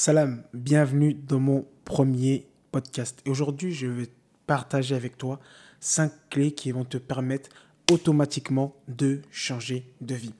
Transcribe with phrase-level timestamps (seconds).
[0.00, 3.20] Salam, bienvenue dans mon premier podcast.
[3.24, 4.08] Et aujourd'hui, je vais
[4.46, 5.40] partager avec toi
[5.80, 7.50] cinq clés qui vont te permettre
[7.90, 10.34] automatiquement de changer de vie.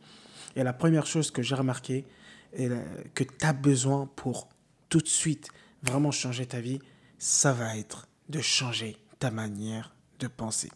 [0.55, 2.05] Et la première chose que j'ai remarqué,
[2.53, 4.49] que tu as besoin pour
[4.89, 5.49] tout de suite
[5.83, 6.79] vraiment changer ta vie,
[7.19, 10.71] ça va être de changer ta manière de penser.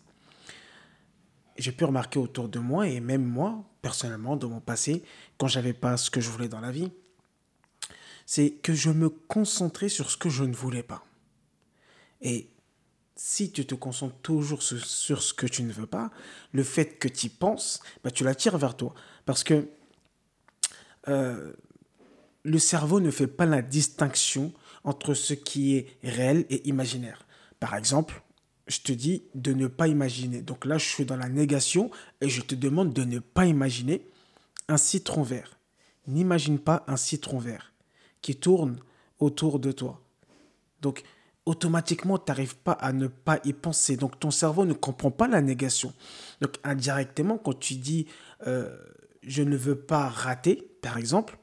[1.56, 5.04] J'ai pu remarquer autour de moi, et même moi, personnellement, dans mon passé,
[5.38, 6.90] quand j'avais pas ce que je voulais dans la vie,
[8.26, 11.04] c'est que je me concentrais sur ce que je ne voulais pas.
[12.20, 12.50] Et
[13.16, 16.10] si tu te concentres toujours sur, ce que tu ne veux pas,
[16.52, 18.94] le fait que tu y penses, bah, tu l'attires vers toi.
[19.26, 19.68] Parce que
[21.08, 21.52] euh,
[22.42, 24.52] le cerveau ne fait pas la distinction
[24.84, 27.26] entre ce qui est réel et imaginaire.
[27.60, 28.22] Par exemple,
[28.66, 30.42] je te dis de ne pas imaginer.
[30.42, 31.90] Donc là, je suis dans la négation
[32.20, 34.08] et je te demande de ne pas imaginer
[34.68, 35.58] un citron vert.
[36.06, 37.71] N'imagine pas un citron vert
[38.22, 38.78] qui tourne
[39.18, 40.00] autour de toi.
[40.80, 41.02] Donc,
[41.44, 43.96] automatiquement, tu n'arrives pas à ne pas y penser.
[43.96, 45.92] Donc, ton cerveau ne comprend pas la négation.
[46.40, 48.06] Donc, indirectement, quand tu dis
[48.46, 48.76] euh,
[49.22, 51.38] je ne veux pas rater, par exemple,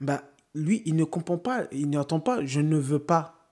[0.00, 0.22] bah,
[0.54, 3.50] lui, il ne comprend pas, il n'entend pas je ne veux pas.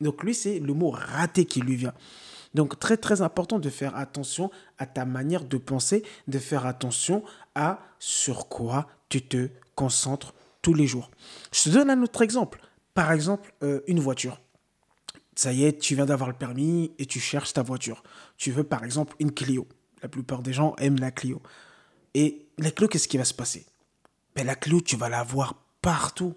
[0.00, 1.94] Donc, lui, c'est le mot rater qui lui vient.
[2.54, 7.22] Donc, très, très important de faire attention à ta manière de penser, de faire attention
[7.54, 11.10] à sur quoi tu te concentres tous les jours.
[11.52, 12.60] Je te donne un autre exemple.
[12.94, 14.40] Par exemple, euh, une voiture.
[15.34, 18.02] Ça y est, tu viens d'avoir le permis et tu cherches ta voiture.
[18.36, 19.66] Tu veux par exemple une Clio.
[20.02, 21.42] La plupart des gens aiment la Clio.
[22.14, 23.66] Et la Clio, qu'est-ce qui va se passer?
[24.34, 26.34] Ben, La Clio, tu vas la voir partout.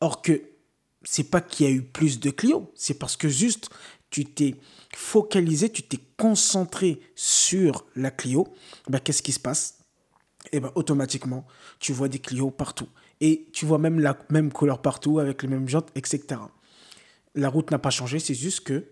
[0.00, 0.42] Or que
[1.02, 3.70] c'est pas qu'il y a eu plus de Clio, c'est parce que juste
[4.10, 4.56] tu t'es
[4.94, 8.48] focalisé, tu t'es concentré sur la Clio.
[8.88, 9.78] Ben, qu'est-ce qui se passe?
[10.52, 11.46] Eh ben, automatiquement,
[11.80, 12.88] tu vois des Clio partout
[13.20, 16.40] et tu vois même la même couleur partout avec les mêmes jantes, etc.
[17.34, 18.84] La route n'a pas changé, c'est juste que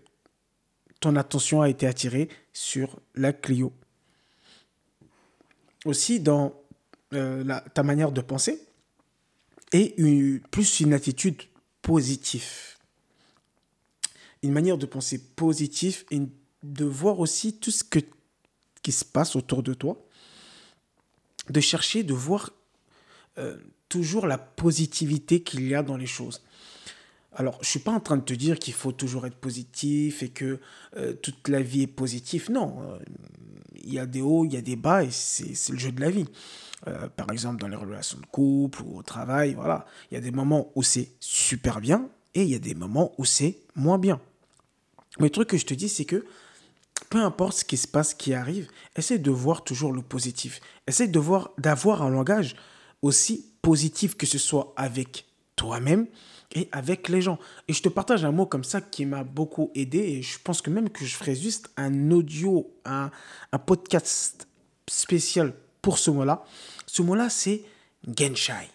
[0.99, 3.73] ton attention a été attirée sur la Clio.
[5.85, 6.53] Aussi, dans
[7.13, 8.59] euh, ta manière de penser,
[9.71, 9.95] et
[10.51, 11.41] plus une attitude
[11.81, 12.77] positive.
[14.41, 16.21] Une manière de penser positive et
[16.63, 17.99] de voir aussi tout ce que,
[18.81, 20.01] qui se passe autour de toi.
[21.49, 22.51] De chercher, de voir
[23.37, 23.57] euh,
[23.95, 26.43] toujours la positivité qu'il y a dans les choses.
[27.33, 30.29] Alors, je suis pas en train de te dire qu'il faut toujours être positif et
[30.29, 30.59] que
[30.97, 32.51] euh, toute la vie est positive.
[32.51, 32.99] Non, euh,
[33.81, 36.01] il y a des hauts, il y a des bas et c'est le jeu de
[36.01, 36.25] la vie.
[37.15, 40.31] par exemple, dans les relations de couple ou au travail, voilà, il y a des
[40.31, 44.19] moments où c'est super bien et il y a des moments où c'est moins bien.
[45.19, 46.25] Mais le truc que je te dis, c'est que
[47.09, 50.59] peu importe ce qui se passe, qui arrive, essaie de voir toujours le positif.
[50.85, 52.55] Essaie de voir, d'avoir un langage
[53.01, 56.05] aussi positif que ce soit avec toi-même
[56.53, 57.39] et avec les gens.
[57.67, 60.61] Et je te partage un mot comme ça qui m'a beaucoup aidé et je pense
[60.61, 63.09] que même que je ferai juste un audio, un,
[63.51, 64.47] un podcast
[64.87, 66.45] spécial pour ce mot-là.
[66.85, 67.63] Ce mot-là, c'est
[68.07, 68.69] Genshai.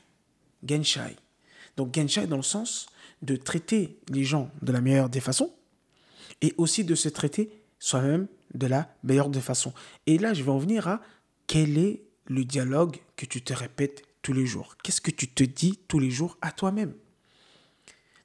[0.69, 1.15] Genshai.
[1.77, 2.89] Donc Genshai dans le sens
[3.23, 5.53] de traiter les gens de la meilleure des façons
[6.43, 9.73] et aussi de se traiter soi-même de la meilleure des façons.
[10.09, 11.01] Et là, je vais en venir à
[11.47, 15.45] quel est le dialogue que tu te répètes tous les jours Qu'est-ce que tu te
[15.45, 16.95] dis tous les jours à toi-même?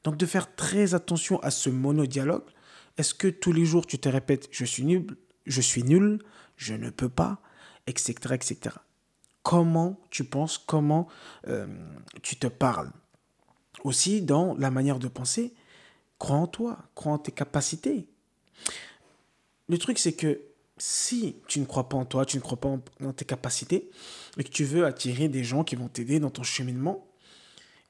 [0.04, 2.44] Donc de faire très attention à ce monodialogue.
[2.98, 6.20] Est-ce que tous les jours tu te répètes je suis nul, je suis nul,
[6.58, 7.42] je ne peux pas,
[7.88, 8.14] etc.
[8.34, 8.76] etc.
[9.44, 11.08] Comment tu penses, comment
[11.48, 11.68] euh,
[12.22, 12.92] tu te parles?
[13.84, 15.54] Aussi dans la manière de penser,
[16.18, 18.08] crois en toi, crois en tes capacités.
[19.68, 20.40] Le truc c'est que
[20.78, 23.90] si tu ne crois pas en toi, tu ne crois pas en, tes capacités,
[24.38, 27.08] et que tu veux attirer des gens qui vont t'aider dans ton cheminement,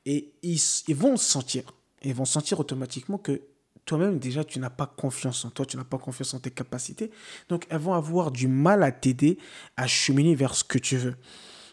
[0.05, 0.59] et ils,
[0.95, 1.63] vont sentir,
[2.03, 3.41] ils vont sentir automatiquement que
[3.85, 7.11] toi-même déjà tu n'as pas confiance en toi, tu n'as pas confiance en tes capacités,
[7.49, 9.39] donc elles vont avoir du mal à t'aider
[9.77, 11.15] à cheminer vers ce que tu veux.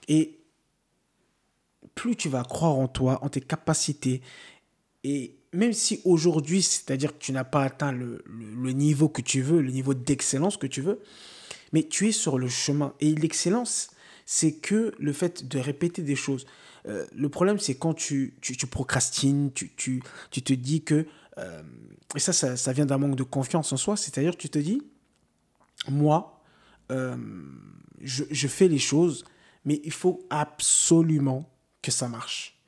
[0.08, 0.40] Et
[1.94, 4.22] plus tu vas croire en toi, en tes capacités,
[5.04, 8.22] et même si aujourd'hui, c'est-à-dire que tu n'as pas atteint le,
[8.72, 11.00] niveau que tu veux, le niveau d'excellence que tu veux,
[11.72, 12.94] mais tu es sur le chemin.
[13.00, 13.90] Et l'excellence,
[14.24, 16.46] c'est que le fait de répéter des choses.
[16.86, 21.06] Euh, le problème, c'est quand tu, tu, procrastines, tu, tu, tu, te dis que...
[21.38, 21.62] Euh,
[22.16, 24.82] et ça, ça, vient d'un manque de confiance en soi, c'est-à-dire tu te dis,
[25.88, 26.42] moi,
[26.90, 27.16] euh,
[28.00, 29.24] je, je fais les choses,
[29.64, 31.48] mais il faut absolument
[31.82, 32.58] que ça marche.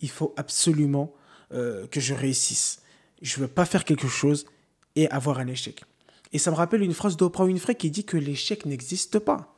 [0.00, 1.14] Il faut absolument
[1.52, 2.82] euh, que je réussisse.
[3.20, 4.46] Je ne veux pas faire quelque chose
[4.96, 5.84] et avoir un échec.
[6.32, 9.56] Et ça me rappelle une phrase d'Oprah Winfrey qui dit que l'échec n'existe pas.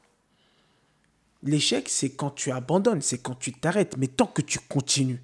[1.43, 5.23] L'échec, c'est quand tu abandonnes, c'est quand tu t'arrêtes, mais tant que tu continues.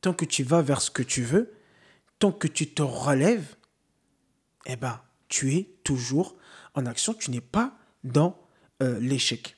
[0.00, 1.54] tant que tu vas vers ce que tu veux,
[2.18, 3.54] tant que tu te relèves,
[4.66, 6.36] eh ben, tu es toujours
[6.74, 8.36] en action, tu n'es pas dans
[8.82, 9.54] euh, l'échec.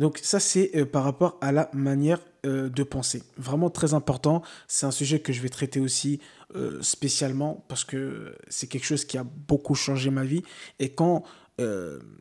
[0.00, 3.22] Donc ça, c'est euh, par rapport à la manière euh, de penser.
[3.36, 4.42] Vraiment très important.
[4.66, 6.20] C'est un sujet que je vais traiter aussi
[6.80, 10.42] spécialement parce que c'est quelque chose qui a beaucoup changé ma vie.
[10.80, 11.22] Et quand...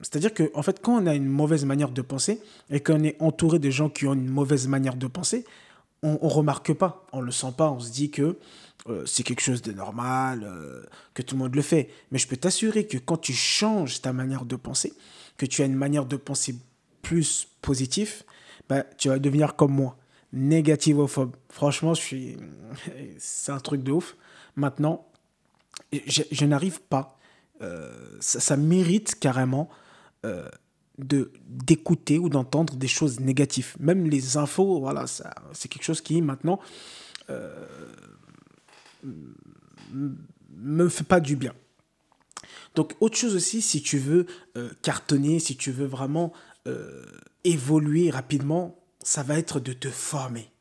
[0.02, 3.16] C'est-à-dire que, en fait, quand on a une mauvaise manière de penser et qu'on est
[3.22, 5.46] entouré de gens qui ont une mauvaise manière de penser,
[6.04, 8.38] on ne remarque pas, on ne le sent pas, on se dit que
[8.88, 10.84] euh, c'est quelque chose de normal, euh,
[11.14, 11.90] que tout le monde le fait.
[12.12, 14.94] Mais je peux t'assurer que quand tu changes ta manière de penser,
[15.38, 16.56] que tu as une manière de penser
[17.10, 18.22] plus positive,
[18.70, 19.98] bah, tu vas devenir comme moi,
[20.32, 21.36] négativophobe.
[21.50, 22.38] Franchement, je suis...
[23.18, 24.16] c'est un truc de ouf.
[24.56, 25.08] Maintenant,
[25.92, 27.18] je, n'arrive pas.
[27.64, 29.70] Euh, ça, mérite carrément
[31.00, 33.74] de d'écouter ou d'entendre des choses négatives.
[33.80, 36.60] Même les infos, voilà, c'est quelque chose qui maintenant
[40.54, 41.56] me fait pas du bien.
[42.76, 46.32] Donc autre chose aussi, si tu veux euh, cartonner, si tu veux vraiment
[46.69, 47.06] euh,
[47.44, 50.51] évoluer rapidement, ça va être de te former.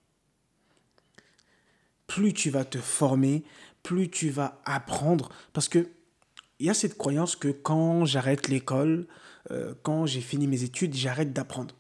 [2.07, 3.45] Plus tu vas te former,
[3.83, 5.89] plus tu vas apprendre, parce que
[6.61, 9.07] il y a cette croyance que quand j'arrête l'école,
[9.53, 11.75] euh, quand j'ai fini mes études, j'arrête d'apprendre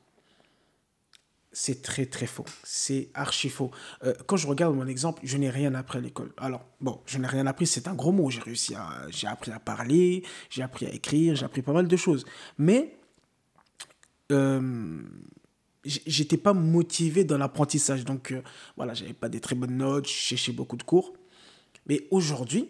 [1.58, 2.44] c'est très très faux.
[2.62, 3.72] C'est archi faux.
[4.04, 6.32] Euh, quand je regarde mon exemple, je n'ai rien appris à l'école.
[6.36, 8.30] Alors, bon, je n'ai rien appris, c'est un gros mot.
[8.30, 9.06] J'ai réussi à.
[9.10, 12.24] J'ai appris à parler, j'ai appris à écrire, j'ai appris pas mal de choses.
[12.58, 12.94] Mais.
[14.32, 15.02] Euh,
[15.84, 18.04] j'étais pas motivé dans l'apprentissage.
[18.04, 18.42] Donc, euh,
[18.76, 21.14] voilà, j'avais pas des très bonnes notes, je cherchais beaucoup de cours.
[21.86, 22.68] Mais aujourd'hui,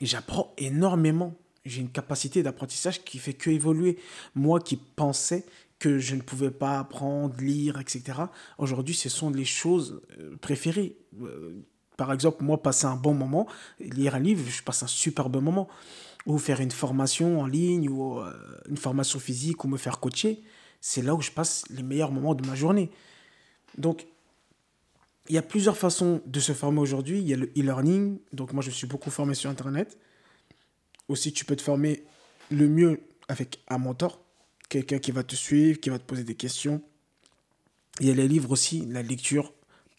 [0.00, 1.34] j'apprends énormément.
[1.64, 3.98] J'ai une capacité d'apprentissage qui fait que évoluer.
[4.34, 5.46] Moi qui pensais
[5.78, 8.18] que je ne pouvais pas apprendre, lire, etc.
[8.58, 10.96] Aujourd'hui, ce sont les choses euh, préférées.
[11.96, 13.46] Par exemple, moi, passer un bon moment,
[13.80, 15.68] lire un livre, je passe un super bon moment.
[16.26, 18.32] Ou faire une formation en ligne, ou euh,
[18.68, 20.42] une formation physique, ou me faire coacher,
[20.80, 22.90] c'est là où je passe les meilleurs moments de ma journée.
[23.76, 24.06] Donc,
[25.28, 27.20] il y a plusieurs façons de se former aujourd'hui.
[27.20, 28.18] Il y a le e-learning.
[28.32, 29.98] Donc, moi, je suis beaucoup formé sur Internet.
[31.08, 32.04] Aussi, tu peux te former
[32.50, 34.24] le mieux avec un mentor
[34.68, 36.82] quelqu'un qui va te suivre, qui va te poser des questions.
[38.00, 39.52] Il y a les livres aussi, la lecture,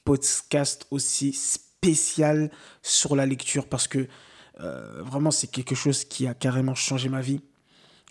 [0.03, 2.51] podcast aussi spécial
[2.81, 4.07] sur la lecture parce que
[4.59, 7.41] euh, vraiment c'est quelque chose qui a carrément changé ma vie.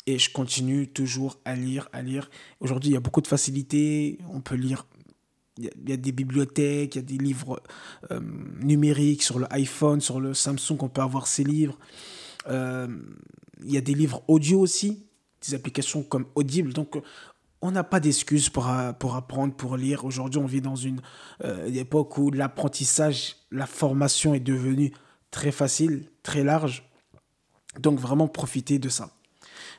[0.06, 2.28] Et je continue toujours à lire, à lire.
[2.60, 4.18] Aujourd'hui, il y a beaucoup de facilité.
[4.30, 4.86] On peut lire.
[5.56, 7.62] Il y, a, des bibliothèques, il y a des livres
[8.10, 8.20] euh,
[8.60, 11.78] numériques sur le iPhone, sur le Samsung, on peut avoir ces livres.
[12.48, 12.88] Euh,
[13.64, 15.06] il y a des livres audio aussi
[15.46, 16.72] des applications comme Audible.
[16.72, 16.96] Donc,
[17.62, 18.68] on n'a pas d'excuses pour,
[18.98, 20.04] pour apprendre, pour lire.
[20.04, 21.00] Aujourd'hui, on vit dans une,
[21.66, 24.92] époque où l'apprentissage, la formation est devenue
[25.34, 26.88] très facile, très large.
[27.80, 29.10] Donc, vraiment profiter de ça.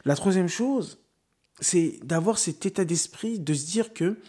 [0.03, 0.99] La troisième chose,
[1.61, 4.19] c'est d'avoir cet état d'esprit, de se dire que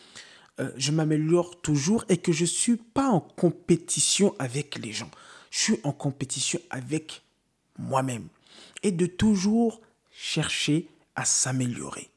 [0.60, 5.10] euh, je m'améliore toujours et que je ne suis pas en compétition avec les gens.
[5.50, 7.22] Je suis en compétition avec
[7.76, 8.28] moi-même.
[8.84, 9.80] Et de toujours
[10.12, 12.08] chercher à s'améliorer.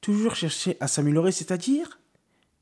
[0.00, 2.00] Toujours chercher à s'améliorer, c'est-à-dire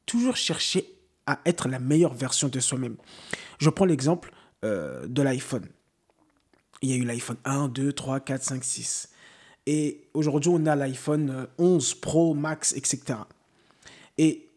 [0.07, 0.93] toujours chercher
[1.27, 2.97] à être la meilleure version de soi-même.
[3.59, 4.33] Je prends l'exemple
[4.65, 5.67] euh, de l'iPhone.
[6.83, 9.09] Il y a eu l'iPhone 1, 2, 3, 4, 5, 6.
[9.67, 13.19] Et aujourd'hui, on a l'iPhone 11 euh, Pro, Max, etc.
[14.19, 14.49] Et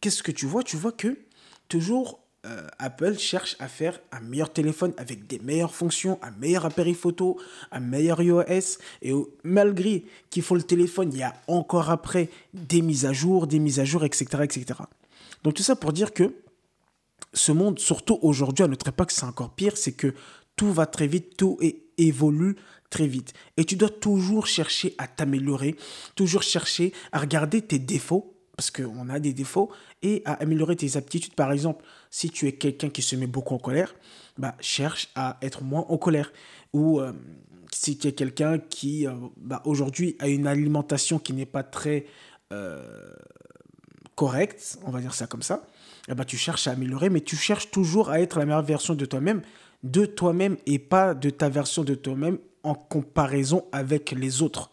[0.00, 0.62] qu'est-ce que tu vois?
[0.62, 1.18] Tu vois que
[1.68, 6.64] toujours euh, Apple cherche à faire un meilleur téléphone avec des meilleures fonctions, un meilleur
[6.64, 7.38] appareil photo,
[7.70, 8.78] un meilleur iOS.
[9.02, 9.12] Et
[9.44, 13.58] malgré qu'il faut le téléphone, il y a encore après des mises à jour, des
[13.58, 14.26] mises à jour, etc.
[14.42, 14.80] etc.
[15.44, 16.32] Donc tout ça pour dire que
[17.32, 20.14] ce monde, surtout aujourd'hui, à notre époque, c'est encore pire, c'est que
[20.56, 21.58] tout va très vite, tout
[21.96, 22.56] évolue
[22.90, 23.32] très vite.
[23.56, 25.76] Et tu dois toujours chercher à t'améliorer,
[26.16, 29.70] toujours chercher à regarder tes défauts parce qu'on a des défauts,
[30.02, 31.32] et à améliorer tes aptitudes.
[31.32, 33.94] Par exemple, si tu es quelqu'un qui se met beaucoup en colère,
[34.36, 36.30] bah, cherche à être moins en colère.
[36.74, 37.14] Ou euh,
[37.72, 42.04] si tu es quelqu'un qui, euh, bah, aujourd'hui, a une alimentation qui n'est pas très
[42.52, 43.14] euh,
[44.14, 45.66] correcte, on va dire ça comme ça,
[46.08, 48.94] eh bah, tu cherches à améliorer, mais tu cherches toujours à être la meilleure version
[48.94, 49.42] de toi-même,
[49.82, 54.70] de toi-même, et pas de ta version de toi-même en comparaison avec les autres.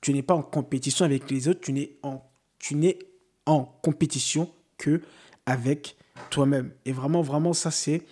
[0.00, 2.22] Tu n'es pas en compétition avec les autres, tu n'es en
[2.58, 2.98] tu n'es
[3.44, 5.02] en compétition que
[5.44, 5.96] avec
[6.30, 6.72] toi-même.
[6.86, 8.02] Et vraiment, vraiment, ça, c'est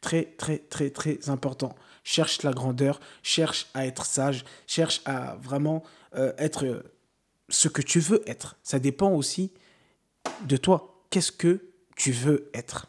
[0.00, 1.76] très, très, très, très important.
[2.02, 5.84] Cherche la grandeur, cherche à être sage, cherche à vraiment
[6.16, 6.84] euh, être
[7.48, 8.56] ce que tu veux être.
[8.62, 9.52] Ça dépend aussi
[10.46, 11.04] de toi.
[11.10, 12.88] Qu'est-ce que tu veux être.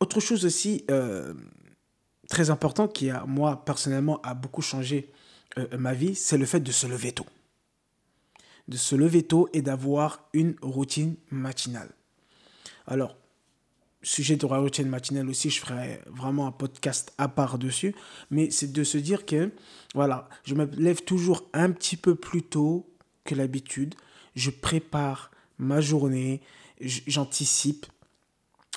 [0.00, 1.34] Autre chose aussi euh,
[2.28, 5.10] très important qui a, moi, personnellement, a beaucoup changé
[5.58, 7.26] euh, ma vie, c'est le fait de se lever tôt.
[8.68, 11.90] De se lever tôt et d'avoir une routine matinale.
[12.86, 13.16] Alors,
[14.02, 17.94] sujet de la routine matinale aussi, je ferai vraiment un podcast à part dessus,
[18.30, 19.50] mais c'est de se dire que,
[19.94, 22.88] voilà, je me lève toujours un petit peu plus tôt
[23.24, 23.94] que l'habitude,
[24.36, 26.40] je prépare ma journée,
[26.80, 27.86] j'anticipe.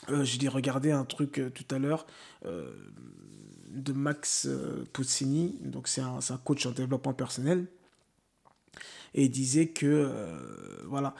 [0.09, 2.07] Euh, J'ai regardé un truc euh, tout à l'heure
[2.45, 2.73] euh,
[3.69, 4.47] de Max
[4.93, 7.67] Puccini, donc c'est un, un, coach en développement personnel,
[9.13, 10.11] et il disait que,
[10.87, 11.15] voilà,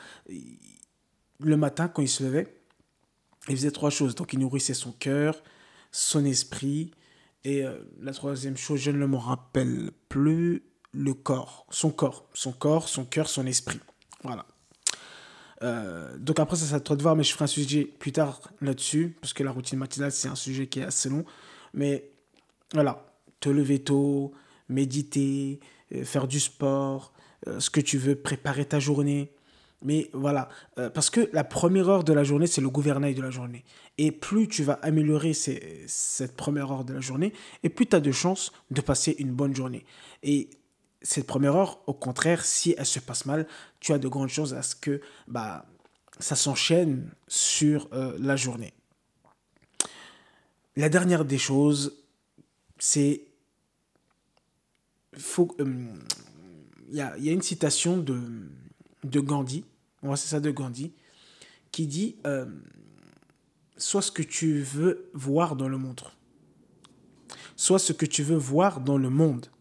[1.40, 2.54] le matin quand il se levait,
[3.48, 4.14] il faisait trois choses.
[4.14, 5.42] Donc il nourrissait son cœur,
[5.92, 6.90] son esprit,
[7.44, 7.64] et
[8.00, 10.62] la troisième chose, je ne me rappelle plus,
[10.92, 13.80] le corps, son corps, son corps, son cœur, son esprit.
[14.22, 14.46] Voilà.
[15.62, 18.12] Euh, donc après, ça, c'est à toi de voir, mais je ferai un sujet plus
[18.12, 21.24] tard là-dessus, parce que la routine matinale, c'est un sujet qui est assez long.
[21.74, 22.10] Mais
[22.74, 23.06] voilà,
[23.40, 24.32] te lever tôt,
[24.68, 25.60] méditer,
[25.94, 27.12] euh, faire du sport,
[27.46, 29.32] euh, ce que tu veux, préparer ta journée.
[29.84, 30.48] Mais voilà,
[30.94, 33.64] parce que la première heure de la journée, c'est le gouvernail de la journée.
[33.98, 37.32] Et plus tu vas améliorer cette première heure de la journée,
[37.64, 39.84] et plus tu as de chances de passer une bonne journée.
[40.22, 40.50] Et
[41.02, 43.46] cette première heure, au contraire, si elle se passe mal,
[43.80, 45.66] tu as de grandes chances à ce que bah,
[46.18, 48.72] ça s'enchaîne sur euh, la journée.
[50.76, 51.98] La dernière des choses,
[52.78, 53.24] c'est...
[55.14, 55.92] Il euh,
[56.90, 58.18] y, a, y, a, une citation de,
[59.04, 59.64] de Gandhi,
[60.02, 60.94] c'est ça de Gandhi,
[61.70, 62.46] qui dit euh,
[63.76, 66.00] Sois ce que tu veux voir dans le monde.
[67.56, 69.51] Sois ce que tu veux voir dans le monde.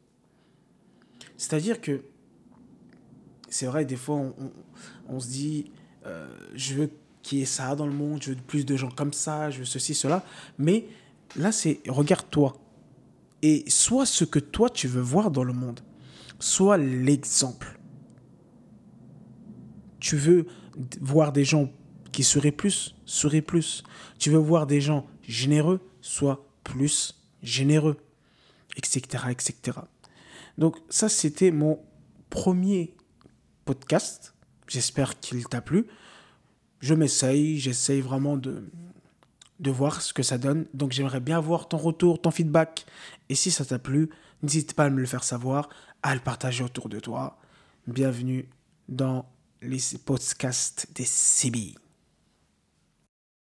[1.42, 2.04] C'est-à-dire que,
[3.50, 4.36] c'est vrai, des fois, on,
[5.10, 5.72] on, se dit,
[6.06, 6.92] euh, je veux
[7.24, 9.58] qu'il y ait ça dans le monde, je veux plus de gens comme ça, je
[9.58, 10.24] veux ceci, cela.
[10.60, 10.86] Mais
[11.36, 12.54] là, c'est, regarde-toi.
[13.42, 15.80] Et sois ce que toi, tu veux voir dans le monde.
[16.38, 17.80] Sois l'exemple.
[20.00, 20.46] Tu veux
[21.00, 21.72] voir des gens
[22.12, 23.82] qui seraient plus, seraient plus.
[24.20, 27.98] Tu veux voir des gens généreux, sois plus généreux,
[28.78, 29.80] etc., etc.
[30.58, 31.80] Donc ça, c'était mon
[32.30, 32.96] premier
[33.66, 34.34] podcast.
[34.68, 35.88] J'espère qu'il t'a plu.
[36.80, 38.64] Je m'essaye, j'essaye vraiment de,
[39.60, 40.66] voir ce que ça donne.
[40.74, 42.86] Donc j'aimerais bien avoir ton retour, ton feedback.
[43.30, 44.10] Et si ça t'a plu,
[44.42, 45.70] n'hésite pas à me le faire savoir,
[46.04, 47.38] à le partager autour de toi.
[47.88, 48.50] Bienvenue
[48.90, 49.26] dans
[49.62, 51.81] les podcasts des CBI.